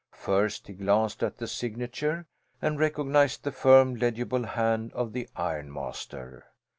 [0.15, 2.25] First he glanced at the signature,
[2.59, 6.47] and recognized the firm, legible hand of the ironmaster.